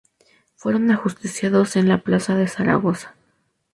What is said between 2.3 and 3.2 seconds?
de Zaragoza.